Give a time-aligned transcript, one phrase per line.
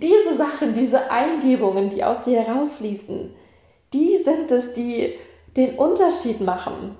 [0.00, 3.34] Diese Sachen, diese Eingebungen, die aus dir herausfließen,
[3.92, 5.14] die sind es, die
[5.56, 6.96] den Unterschied machen.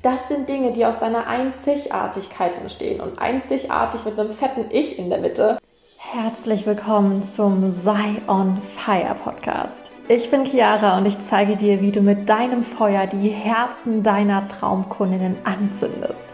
[0.00, 5.10] Das sind Dinge, die aus deiner Einzigartigkeit entstehen und einzigartig mit einem fetten Ich in
[5.10, 5.58] der Mitte.
[5.98, 9.92] Herzlich willkommen zum Sei on Fire Podcast.
[10.08, 14.48] Ich bin Chiara und ich zeige dir, wie du mit deinem Feuer die Herzen deiner
[14.48, 16.32] Traumkundinnen anzündest.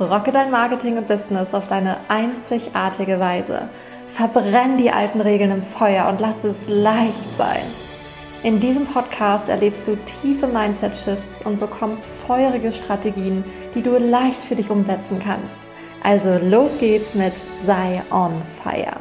[0.00, 3.68] Rocke dein Marketing und Business auf deine einzigartige Weise.
[4.14, 7.64] Verbrenn die alten Regeln im Feuer und lass es leicht sein.
[8.44, 13.42] In diesem Podcast erlebst du tiefe Mindset-Shifts und bekommst feurige Strategien,
[13.74, 15.58] die du leicht für dich umsetzen kannst.
[16.04, 17.32] Also los geht's mit
[17.66, 19.00] Sei on Fire.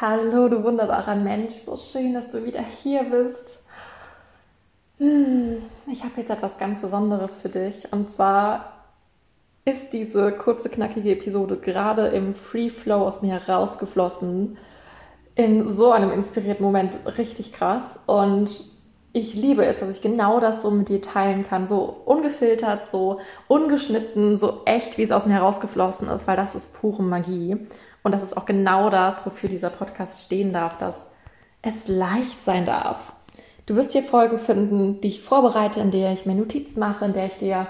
[0.00, 3.66] Hallo, du wunderbarer Mensch, so schön, dass du wieder hier bist.
[4.98, 8.75] Hm, ich habe jetzt etwas ganz Besonderes für dich und zwar
[9.66, 14.58] ist diese kurze, knackige Episode gerade im Free Flow aus mir herausgeflossen
[15.34, 17.98] in so einem inspirierten Moment richtig krass.
[18.06, 18.64] Und
[19.12, 21.66] ich liebe es, dass ich genau das so mit dir teilen kann.
[21.66, 26.72] So ungefiltert, so ungeschnitten, so echt, wie es aus mir herausgeflossen ist, weil das ist
[26.72, 27.56] pure Magie.
[28.04, 31.10] Und das ist auch genau das, wofür dieser Podcast stehen darf, dass
[31.62, 32.98] es leicht sein darf.
[33.66, 37.12] Du wirst hier Folgen finden, die ich vorbereite, in der ich mir Notizen mache, in
[37.12, 37.66] der ich dir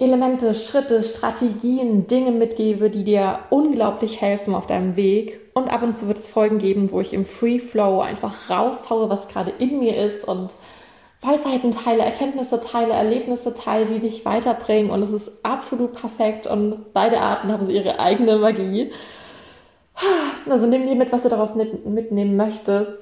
[0.00, 5.38] Elemente, Schritte, Strategien, Dinge mitgebe, die dir unglaublich helfen auf deinem Weg.
[5.52, 9.10] Und ab und zu wird es Folgen geben, wo ich im Free Flow einfach raushaue,
[9.10, 10.54] was gerade in mir ist und
[11.20, 14.90] Weisheiten teile, Erkenntnisse teile, Erlebnisse teile, die dich weiterbringen.
[14.90, 18.92] Und es ist absolut perfekt und beide Arten haben so ihre eigene Magie.
[20.48, 22.98] Also nimm dir mit, was du daraus mitnehmen möchtest.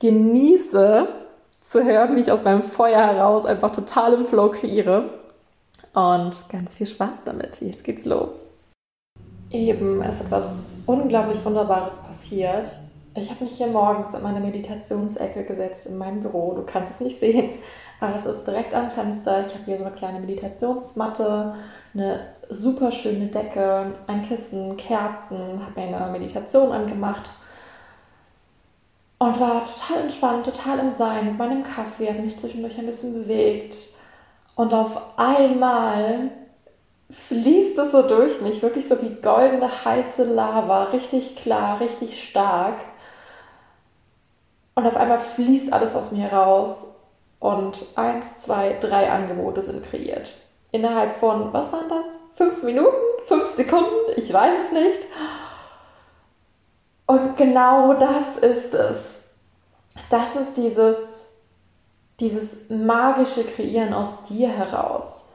[0.00, 1.06] Genieße
[1.70, 5.21] zu hören, wie ich aus meinem Feuer heraus einfach total im Flow kreiere
[5.94, 7.60] und ganz viel Spaß damit.
[7.60, 8.48] Jetzt geht's los.
[9.50, 10.54] Eben ist etwas
[10.86, 12.70] unglaublich Wunderbares passiert.
[13.14, 16.54] Ich habe mich hier morgens in meine Meditationsecke gesetzt in meinem Büro.
[16.54, 17.50] Du kannst es nicht sehen,
[18.00, 19.46] aber es ist direkt am Fenster.
[19.46, 21.54] Ich habe hier so eine kleine Meditationsmatte,
[21.92, 27.30] eine super schöne Decke, ein Kissen, Kerzen, habe mir eine Meditation angemacht
[29.18, 33.12] und war total entspannt, total im Sein mit meinem Kaffee, habe mich zwischendurch ein bisschen
[33.12, 33.76] bewegt
[34.54, 36.30] und auf einmal
[37.10, 42.76] fließt es so durch mich, wirklich so wie goldene heiße Lava, richtig klar, richtig stark.
[44.74, 46.86] Und auf einmal fließt alles aus mir raus
[47.38, 50.32] und eins, zwei, drei Angebote sind kreiert.
[50.70, 52.06] Innerhalb von, was waren das?
[52.36, 52.96] Fünf Minuten?
[53.26, 53.90] Fünf Sekunden?
[54.16, 55.00] Ich weiß es nicht.
[57.06, 59.22] Und genau das ist es.
[60.08, 60.96] Das ist dieses
[62.22, 65.28] dieses magische Kreieren aus dir heraus.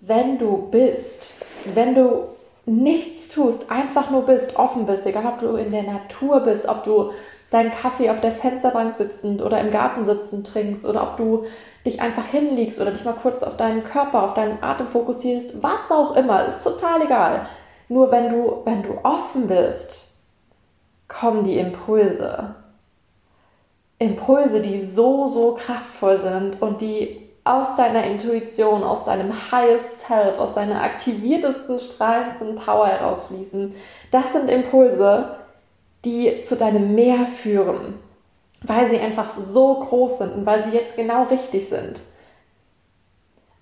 [0.00, 1.44] Wenn du bist,
[1.74, 2.24] wenn du
[2.66, 6.84] nichts tust, einfach nur bist, offen bist, egal ob du in der Natur bist, ob
[6.84, 7.12] du
[7.50, 11.46] deinen Kaffee auf der Fensterbank sitzend oder im Garten sitzend trinkst oder ob du
[11.86, 15.90] dich einfach hinlegst oder dich mal kurz auf deinen Körper, auf deinen Atem fokussierst, was
[15.90, 17.46] auch immer, ist total egal.
[17.88, 20.12] Nur wenn du, wenn du offen bist,
[21.08, 22.56] kommen die Impulse.
[23.98, 30.38] Impulse, die so, so kraftvoll sind und die aus deiner Intuition, aus deinem Highest Self,
[30.38, 33.74] aus deiner aktiviertesten, strahlendsten Power herausfließen.
[34.10, 35.36] Das sind Impulse,
[36.04, 37.94] die zu deinem Meer führen,
[38.62, 42.00] weil sie einfach so groß sind und weil sie jetzt genau richtig sind.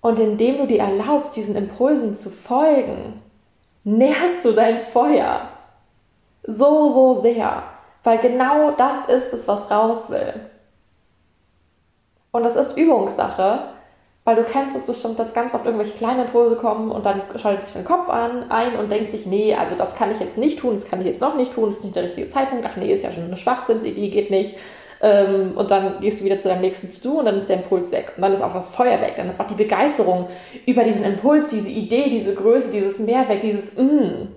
[0.01, 3.21] Und indem du dir erlaubst, diesen Impulsen zu folgen,
[3.83, 5.49] nährst du dein Feuer
[6.43, 7.63] so, so sehr.
[8.05, 10.33] Weil genau das ist es, was raus will.
[12.31, 13.63] Und das ist Übungssache,
[14.25, 17.65] weil du kennst es bestimmt, dass ganz oft irgendwelche kleinen Impulse kommen und dann schaltet
[17.65, 20.59] sich dein Kopf an, ein und denkt sich, nee, also das kann ich jetzt nicht
[20.59, 22.75] tun, das kann ich jetzt noch nicht tun, das ist nicht der richtige Zeitpunkt, ach
[22.75, 24.55] nee, ist ja schon eine Schwachsinnsidee, geht nicht.
[25.01, 27.91] Ähm, und dann gehst du wieder zu deinem nächsten To-Do und dann ist der Impuls
[27.91, 28.13] weg.
[28.15, 29.15] Und dann ist auch das Feuer weg.
[29.17, 30.27] Dann ist auch die Begeisterung
[30.65, 34.29] über diesen Impuls, diese Idee, diese Größe, dieses Meer weg, dieses Mmm.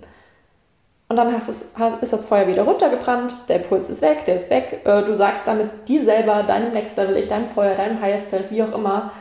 [1.09, 4.83] Und dann hast ist das Feuer wieder runtergebrannt, der Impuls ist weg, der ist weg.
[4.85, 8.51] Äh, du sagst damit dir selber, deinem Next Level, ich, deinem Feuer, deinem Highest Self,
[8.51, 9.13] wie auch immer,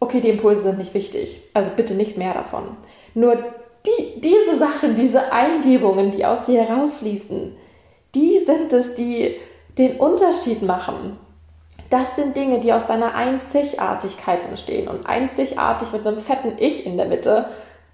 [0.00, 1.42] okay, die Impulse sind nicht wichtig.
[1.52, 2.76] Also bitte nicht mehr davon.
[3.14, 3.36] Nur
[3.86, 7.54] die, diese Sachen, diese Eingebungen, die aus dir herausfließen,
[8.14, 9.36] die sind es, die
[9.76, 11.18] den Unterschied machen.
[11.90, 14.88] Das sind Dinge, die aus deiner Einzigartigkeit entstehen.
[14.88, 17.46] Und einzigartig mit einem fetten Ich in der Mitte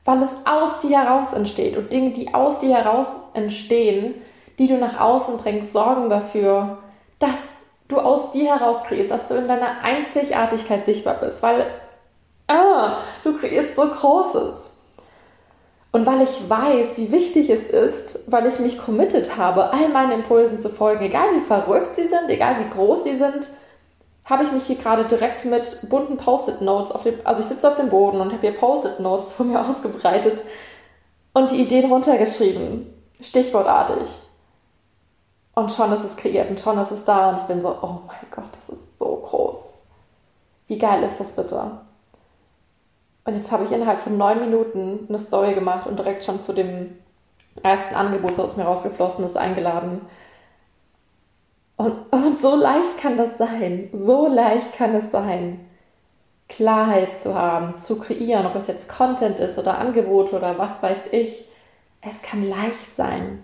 [0.06, 1.76] weil es aus dir heraus entsteht.
[1.76, 4.14] Und Dinge, die aus dir heraus entstehen,
[4.58, 6.78] die du nach außen bringst, sorgen dafür,
[7.18, 7.52] dass
[7.88, 11.66] du aus dir heraus kreierst, dass du in deiner Einzigartigkeit sichtbar bist, weil
[12.46, 14.72] ah, du kreierst so Großes.
[15.92, 20.12] Und weil ich weiß, wie wichtig es ist, weil ich mich committed habe, all meinen
[20.12, 23.48] Impulsen zu folgen, egal wie verrückt sie sind, egal wie groß sie sind,
[24.26, 27.76] habe ich mich hier gerade direkt mit bunten Post-it-Notes auf dem, also ich sitze auf
[27.76, 30.44] dem Boden und habe hier Post-it-Notes vor mir ausgebreitet
[31.32, 34.08] und die Ideen runtergeschrieben, stichwortartig.
[35.54, 38.00] Und schon ist es kreiert und schon ist es da und ich bin so, oh
[38.06, 39.56] mein Gott, das ist so groß.
[40.66, 41.78] Wie geil ist das bitte?
[43.24, 46.52] Und jetzt habe ich innerhalb von neun Minuten eine Story gemacht und direkt schon zu
[46.52, 46.98] dem
[47.62, 50.02] ersten Angebot, das mir rausgeflossen ist, eingeladen.
[51.76, 53.90] Und, und so leicht kann das sein.
[53.92, 55.60] So leicht kann es sein.
[56.48, 61.12] Klarheit zu haben, zu kreieren, ob es jetzt Content ist oder Angebot oder was weiß
[61.12, 61.44] ich.
[62.00, 63.40] Es kann leicht sein,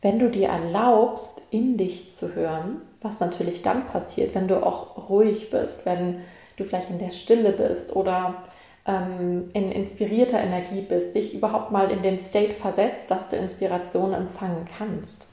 [0.00, 5.08] wenn du dir erlaubst, in dich zu hören, was natürlich dann passiert, wenn du auch
[5.08, 6.22] ruhig bist, wenn
[6.56, 8.34] du vielleicht in der Stille bist oder
[8.86, 14.12] ähm, in inspirierter Energie bist, dich überhaupt mal in den State versetzt, dass du Inspiration
[14.12, 15.31] empfangen kannst.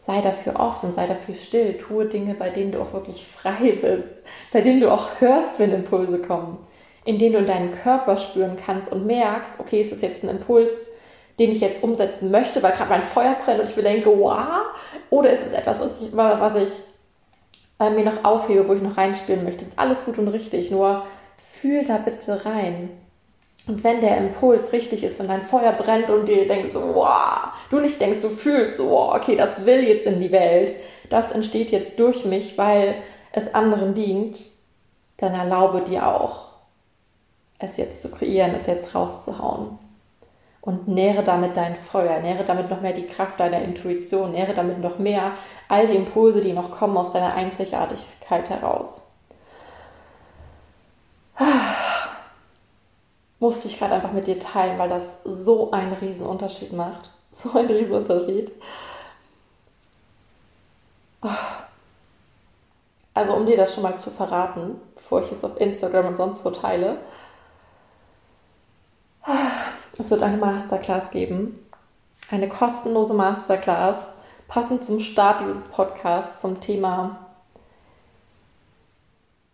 [0.00, 4.12] Sei dafür offen, sei dafür still, tue Dinge, bei denen du auch wirklich frei bist,
[4.52, 6.58] bei denen du auch hörst, wenn Impulse kommen,
[7.04, 10.88] in denen du deinen Körper spüren kannst und merkst, okay, ist das jetzt ein Impuls,
[11.38, 14.62] den ich jetzt umsetzen möchte, weil gerade mein Feuer brennt und ich mir denke, wow,
[15.10, 16.70] oder ist es etwas, was ich, was ich
[17.80, 19.60] äh, mir noch aufhebe, wo ich noch reinspielen möchte.
[19.60, 21.06] Das ist alles gut und richtig, nur
[21.60, 22.90] fühl da bitte rein.
[23.66, 27.78] Und wenn der Impuls richtig ist, wenn dein Feuer brennt und dir denkst, wow, du
[27.80, 30.74] nicht denkst, du fühlst so, wow, okay, das will jetzt in die Welt,
[31.08, 32.96] das entsteht jetzt durch mich, weil
[33.32, 34.38] es anderen dient,
[35.18, 36.48] dann erlaube dir auch,
[37.58, 39.78] es jetzt zu kreieren, es jetzt rauszuhauen.
[40.62, 44.80] Und nähre damit dein Feuer, nähre damit noch mehr die Kraft deiner Intuition, nähre damit
[44.80, 45.32] noch mehr
[45.68, 49.06] all die Impulse, die noch kommen aus deiner Einzigartigkeit heraus.
[53.40, 57.10] Musste ich gerade einfach mit dir teilen, weil das so einen Unterschied macht.
[57.32, 58.50] So einen riesen Unterschied.
[63.14, 66.44] Also um dir das schon mal zu verraten, bevor ich es auf Instagram und sonst
[66.44, 66.98] wo teile.
[69.96, 71.64] Es wird eine Masterclass geben.
[72.32, 77.29] Eine kostenlose Masterclass, passend zum Start dieses Podcasts zum Thema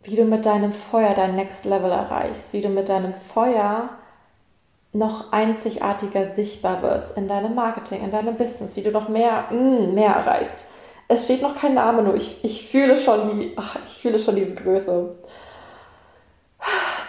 [0.06, 3.91] wie du mit deinem Feuer dein Next Level erreichst, wie du mit deinem Feuer
[4.93, 9.94] noch einzigartiger sichtbar wirst in deinem Marketing, in deinem Business, wie du noch mehr, mm,
[9.94, 10.64] mehr erreichst.
[11.08, 14.37] Es steht noch kein Name, nur ich, ich fühle schon die, ach, ich fühle schon
[14.37, 15.17] diese Größe.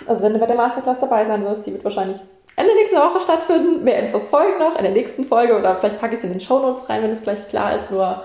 [0.08, 2.20] Also wenn du bei der Masterclass dabei sein wirst, die wird wahrscheinlich
[2.56, 3.84] Ende nächster Woche stattfinden.
[3.84, 6.40] Mehr Infos folgen noch in der nächsten Folge oder vielleicht packe ich es in den
[6.40, 7.92] Show Notes rein, wenn es gleich klar ist.
[7.92, 8.24] Nur,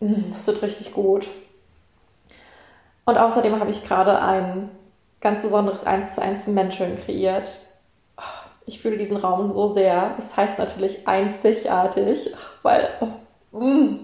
[0.00, 1.28] mm, das wird richtig gut.
[3.08, 4.68] Und außerdem habe ich gerade ein
[5.22, 7.50] ganz besonderes 1 zu 1 Mentoring kreiert.
[8.66, 10.12] Ich fühle diesen Raum so sehr.
[10.16, 12.90] Das heißt natürlich einzigartig, weil
[13.52, 13.94] mm,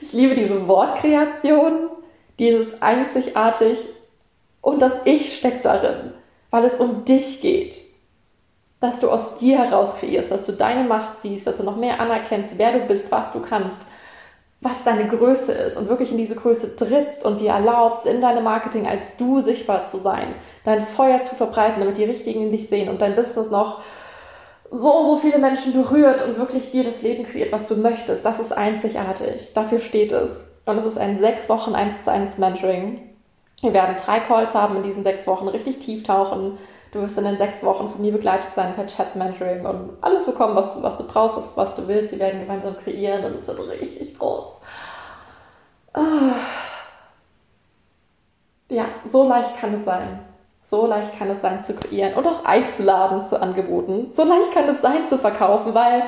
[0.00, 1.90] ich liebe diese Wortkreation,
[2.38, 3.80] dieses einzigartig
[4.62, 6.14] und das Ich steckt darin,
[6.48, 7.82] weil es um dich geht.
[8.80, 12.00] Dass du aus dir heraus kreierst, dass du deine Macht siehst, dass du noch mehr
[12.00, 13.82] anerkennst, wer du bist, was du kannst
[14.60, 18.42] was deine Größe ist und wirklich in diese Größe trittst und dir erlaubst, in deinem
[18.42, 20.34] Marketing als du sichtbar zu sein,
[20.64, 23.80] dein Feuer zu verbreiten, damit die Richtigen dich sehen und dein Business noch
[24.70, 28.24] so, so viele Menschen berührt und wirklich dir das Leben kreiert, was du möchtest.
[28.24, 29.52] Das ist einzigartig.
[29.54, 30.40] Dafür steht es.
[30.66, 33.00] Und es ist ein sechs Wochen 1 zu 1 Mentoring.
[33.62, 36.58] Wir werden drei Calls haben in diesen sechs Wochen, richtig tief tauchen,
[36.90, 40.56] Du wirst in den sechs Wochen von mir begleitet sein per Chat-Mentoring und alles bekommen,
[40.56, 42.12] was du, was du brauchst, was, du willst.
[42.12, 44.46] Wir werden gemeinsam kreieren und es wird richtig groß.
[45.92, 46.32] Ah.
[48.70, 50.20] Ja, so leicht kann es sein.
[50.64, 54.10] So leicht kann es sein zu kreieren und auch einzuladen zu Angeboten.
[54.12, 56.02] So leicht kann es sein zu verkaufen, weil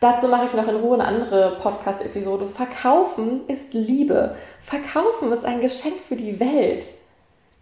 [0.00, 2.48] dazu mache ich noch in Ruhe eine andere Podcast-Episode.
[2.48, 4.36] Verkaufen ist Liebe.
[4.62, 6.88] Verkaufen ist ein Geschenk für die Welt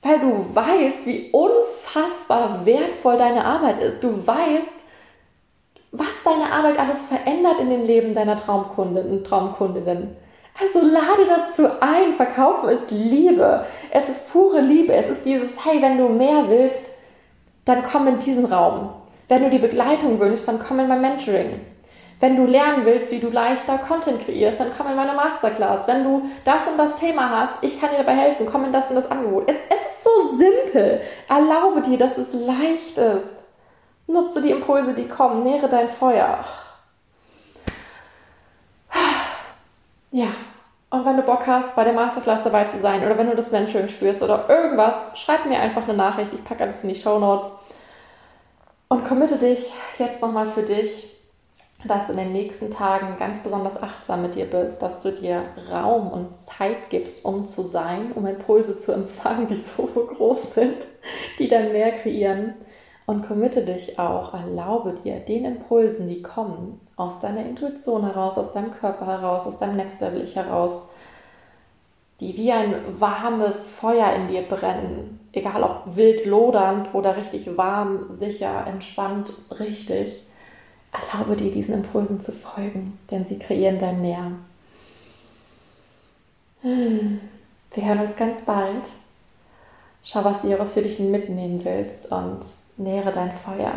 [0.06, 4.02] weil du weißt, wie unfassbar wertvoll deine Arbeit ist.
[4.02, 4.84] Du weißt,
[5.92, 10.16] was deine Arbeit alles verändert in dem Leben deiner Traumkunden und Traumkundinnen.
[10.60, 12.14] Also lade dazu ein.
[12.14, 13.66] Verkaufen ist Liebe.
[13.90, 14.94] Es ist pure Liebe.
[14.94, 16.92] Es ist dieses, hey, wenn du mehr willst,
[17.64, 18.90] dann komm in diesen Raum.
[19.28, 21.60] Wenn du die Begleitung wünschst, dann komm in mein Mentoring.
[22.20, 25.86] Wenn du lernen willst, wie du leichter Content kreierst, dann komm in meine Masterclass.
[25.86, 28.88] Wenn du das und das Thema hast, ich kann dir dabei helfen, komm in das
[28.88, 29.50] und das Angebot.
[29.50, 29.85] Es, es
[30.16, 31.00] so simpel.
[31.28, 33.34] Erlaube dir, dass es leicht ist.
[34.06, 35.42] Nutze die Impulse, die kommen.
[35.42, 36.44] Nähre dein Feuer.
[40.12, 40.28] Ja.
[40.88, 43.50] Und wenn du Bock hast, bei der Masterclass dabei zu sein oder wenn du das
[43.50, 46.32] Mentoring spürst oder irgendwas, schreib mir einfach eine Nachricht.
[46.32, 47.52] Ich packe alles in die Show Notes.
[48.88, 51.15] Und committe dich jetzt nochmal für dich
[51.88, 55.42] dass du in den nächsten Tagen ganz besonders achtsam mit dir bist, dass du dir
[55.70, 60.54] Raum und Zeit gibst, um zu sein, um Impulse zu empfangen, die so, so groß
[60.54, 60.86] sind,
[61.38, 62.54] die dann mehr kreieren.
[63.06, 68.52] Und committe dich auch, erlaube dir den Impulsen, die kommen, aus deiner Intuition heraus, aus
[68.52, 70.90] deinem Körper heraus, aus deinem Next Level Ich heraus,
[72.18, 78.16] die wie ein warmes Feuer in dir brennen, egal ob wild lodernd oder richtig warm,
[78.16, 80.25] sicher, entspannt, richtig
[81.02, 84.32] Erlaube dir, diesen Impulsen zu folgen, denn sie kreieren dein Meer.
[86.62, 88.82] Wir hören uns ganz bald.
[90.02, 92.40] Schau, was du für dich mitnehmen willst und
[92.76, 93.74] nähere dein Feuer.